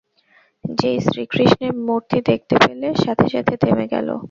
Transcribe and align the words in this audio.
যেই 0.65 0.97
শ্রীকৃষ্ণের 0.99 1.73
মূর্তি 1.87 2.17
দেখতে 2.21 2.55
পেলো, 2.63 2.87
সাথে 3.03 3.25
সাথে 3.29 3.53
থেমে 3.57 3.85
গেলো। 3.87 4.15